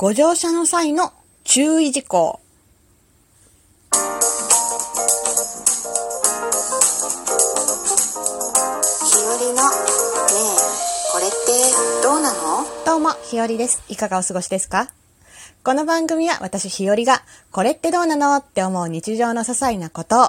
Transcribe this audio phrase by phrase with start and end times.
[0.00, 1.12] ご乗車の際の
[1.44, 2.40] 注意事項。
[3.92, 3.98] 日
[9.26, 10.62] 和のねえ
[11.12, 11.36] これって
[12.02, 12.64] どうなの？
[12.86, 13.82] どうも、ひよりです。
[13.90, 14.88] いかがお過ごしですか？
[15.62, 17.20] この番組は私ひよりが、
[17.52, 18.36] これってどうなの？
[18.36, 20.28] って思う日常の些細なことを、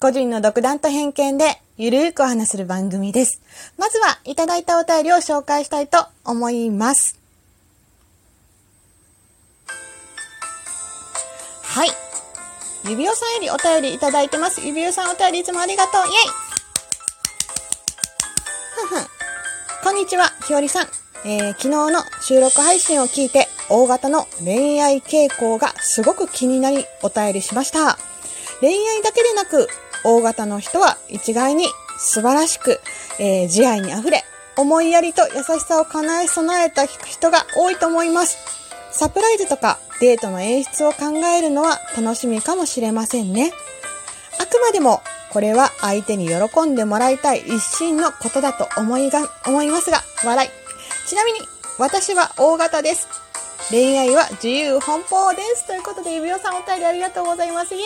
[0.00, 3.42] 個人の独断と偏見でゆるーくお話しする番組です。
[3.76, 7.17] まずは、いただいたお便りを紹介したいと思います。
[12.88, 14.66] 指輪さんよりお便りいただいてます。
[14.66, 16.02] 指輪さんお便りいつもありがとう。
[16.02, 16.12] イェイ
[18.88, 19.06] ふんふん。
[19.84, 20.86] こんにちは、ひよりさん。
[21.26, 27.98] えー昨日の収録配信を聞いて、大型の恋愛傾向がすごく気になりお便りしました。
[28.60, 29.68] 恋愛だけでなく、
[30.02, 31.66] 大型の人は一概に
[31.98, 32.80] 素晴らしく、
[33.18, 34.24] えー慈愛に溢れ、
[34.56, 38.38] 思いやりと優しさを叶え備えた人が多いと思います。
[38.90, 43.52] サプライズとかデートの演出を考えるのは楽しみかもしれませんね。
[44.40, 45.00] あくまでも、
[45.32, 50.50] これは相手に喜んでもらいたい一心のことだと思いが、思いますが、笑い。
[51.08, 51.40] ちなみに、
[51.78, 53.08] 私は大型です。
[53.70, 55.66] 恋愛は自由奔放です。
[55.66, 57.74] ということで、指輪さんお便りありがとうございます。
[57.74, 57.84] イェイ、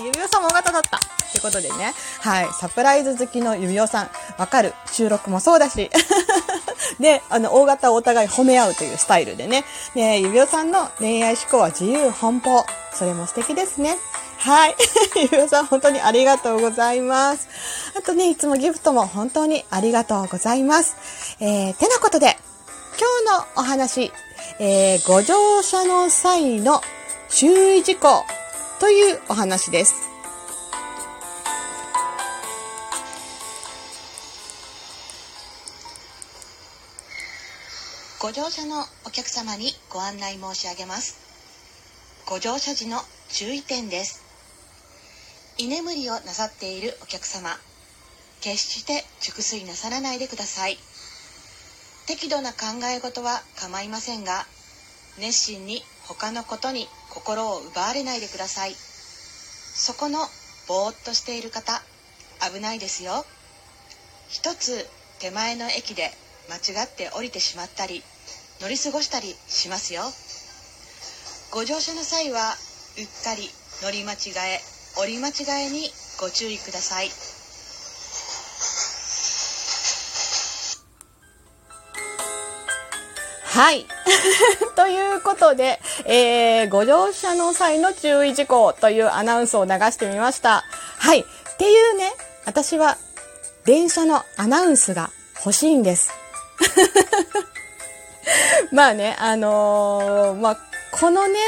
[0.04, 0.98] 指輪さんも大型だった。
[0.98, 4.74] ということでね、はい、サプライズ好きの指輪さん、わかる。
[4.92, 5.90] 収録もそうだし。
[7.00, 9.64] で、あの、大型をお互い褒め合うというスタイルでね。
[9.94, 12.64] で、指輪さんの恋愛思考は自由奔放。
[12.94, 13.96] それも素敵ですね。
[14.38, 14.76] はい。
[15.16, 17.48] 指輪さん、本当にありがとうございます。
[17.98, 20.96] あとね、いつもギフトも本当にありがとうございます。
[21.40, 22.36] えー、てなことで、
[22.98, 24.12] 今日のお話、
[24.58, 26.82] えー、ご乗車の際の
[27.30, 28.24] 注意事項
[28.78, 30.09] というお話です。
[38.20, 41.16] ご乗車のお客様にご案内申し上げます。
[42.28, 42.98] ご乗車時の
[43.30, 44.22] 注意点です。
[45.56, 47.48] 居眠りをなさっているお客様
[48.42, 50.76] 決して熟睡なさらないでください。
[52.06, 54.44] 適度な考え事は構いませんが
[55.18, 58.74] 熱心に他のことに心を奪われないでください。
[58.74, 60.18] そこの
[60.68, 61.80] ぼーっとしている方
[62.52, 63.24] 危ないですよ。
[64.28, 64.86] 一つ
[65.20, 66.12] 手前の駅で
[66.50, 68.02] 間違って降りてしまったり
[68.60, 70.02] 乗り過ごしたりしますよ
[71.52, 72.40] ご乗車の際は
[72.98, 73.48] うっかり
[73.82, 74.60] 乗り間違え
[74.98, 75.88] 降り間違えに
[76.20, 77.08] ご注意ください
[83.52, 83.84] はい。
[84.76, 90.64] ということで、えー、ご乗車の際の注意事項というアナウンスを流してみました。
[90.98, 91.20] はい。
[91.20, 92.12] っていうね、
[92.46, 92.96] 私は
[93.64, 95.10] 電車のアナウンスが
[95.44, 96.19] 欲しいんです。
[98.72, 100.58] まあね、あのーまあ、
[100.92, 101.38] このね、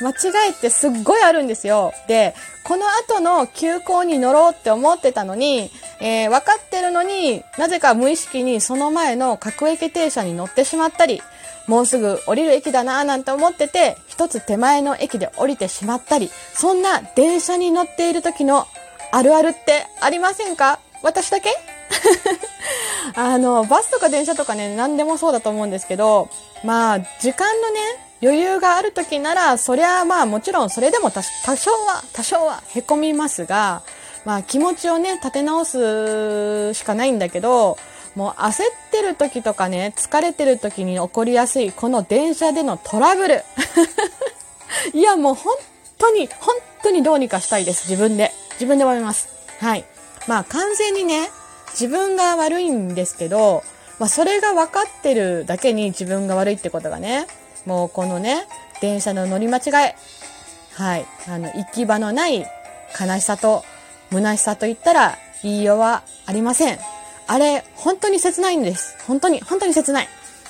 [0.00, 1.92] 間違いってすっごいあるんですよ。
[2.06, 2.34] で、
[2.64, 11.22] この後の急行に乗ろうって思ってたのに、えー分かってるのになぜか無意識にその前の各駅停車に乗ってしまったり、
[11.66, 18.66] もうすぐ降りる駅だなぁなんて思ってて、一つ手前の駅で降りてしまったり、そんな電車に乗っている時の
[19.10, 20.78] あるあるってありませんか？
[21.02, 21.50] 私だけ？
[23.14, 26.28] あの、バスとか電車とかね、何でもそうだと思うんですけど、
[26.64, 33.82] まあ、時間のね、余裕がある時なら、そりゃまあもちろんそれでも多少は、多少は凹みますが、
[34.24, 37.78] まあ気持ちをね、立て直すしかないんだけど、
[38.16, 43.44] もう焦ってる時とかね、疲れてる時に起こりやすい、この電車でのトラブル。
[44.92, 45.54] いや、もう本
[45.98, 47.88] 当に、本当にどうにかしたいです。
[47.88, 48.32] 自分で。
[48.54, 49.28] 自分で思います。
[49.60, 49.84] はい。
[50.26, 51.30] まあ完全にね、
[51.72, 53.62] 自分が悪いんですけど、
[53.98, 57.26] まあそれが分かってるだけに自分が悪いってことがね、
[57.66, 58.46] もうこのね、
[58.80, 59.96] 電車の乗り間違え。
[60.74, 61.06] はい。
[61.28, 62.46] あの、行き場のない
[62.98, 63.64] 悲しさと
[64.10, 66.78] 虚しさと言ったら言いようはありません。
[67.26, 68.96] あれ、本当に切ないんです。
[69.06, 70.08] 本当に、本当に切ない。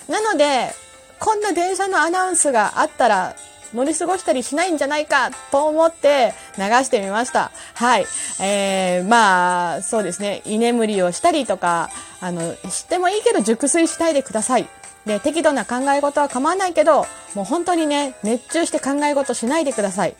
[0.08, 0.70] なので、
[1.18, 3.36] こんな電車のアナウンスがあったら、
[3.74, 7.50] 乗り過ごしたりしないんじゃないかと思って流してみました。
[7.74, 8.06] はい。
[8.40, 10.42] えー、まあ、そうですね。
[10.44, 14.68] 居眠りをしたりとか、あの、してもいいけど熟睡しないでください。
[15.06, 20.14] で、適度な考え事は構わないけど、もう本当にね、熱中して考え事しないでください。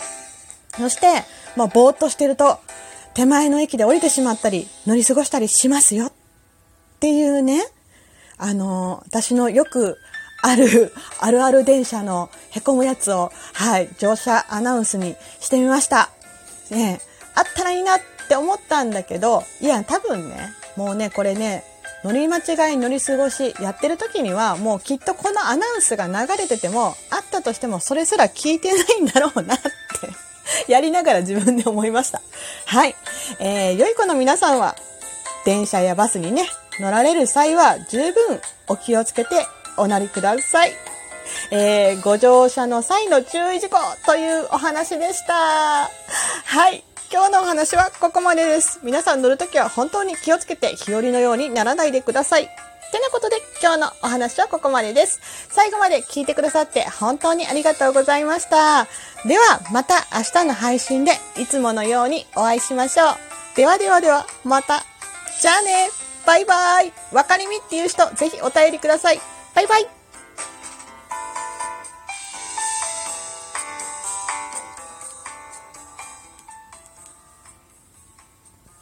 [0.76, 1.24] そして、
[1.56, 2.58] まあ、ぼーっとしてると、
[3.14, 6.06] 手前の駅で降りてしまったり、乗り過ごしたりしますよ。
[6.06, 6.12] っ
[7.00, 7.62] ていうね、
[8.38, 9.98] あの、私のよく
[10.42, 16.10] ある、あるある電車の凹むやつを、はい、乗車アナウンスにしてみました。
[16.70, 17.00] ね
[17.34, 21.64] あったらいいなって思ったんだけど、いや、多分ね、もうね、これね、
[22.04, 29.68] 乗り間違い乗り過ごしやってる時にはもうきっとこのアナウンスが流れててもあったとしてもそれすら聞いてないんだろうなって
[30.70, 32.22] やりながら自分で思いました。
[32.66, 32.94] はい。
[33.40, 34.76] えー、良い子の皆さんは
[35.44, 36.48] 電車やバスにね、
[36.78, 39.46] 乗られる際は十分お気をつけて
[39.78, 40.72] おなりください。
[41.50, 45.34] えー、ご乗車の際の注意事項というお話でした。
[45.34, 45.88] は
[46.70, 46.84] い。
[47.10, 48.80] 今日のお話はここまでです。
[48.82, 52.48] 皆さん乗るときは本当に気をつけて日和のようにならないでください。
[52.90, 55.20] てなことで今日のお話はここまでです。
[55.50, 58.86] 最後まで聞いてくださって本当にありがとうございました。
[59.26, 63.56] ではまた明日の配信でいつものようにお会いしましょう。
[63.56, 64.84] ではではではまた。
[65.40, 65.88] じゃあね
[66.26, 69.20] バイバイわかりみっていう人ぜひお便りください。
[69.58, 69.97] バイバイ。